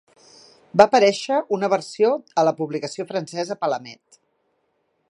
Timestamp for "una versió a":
1.57-2.47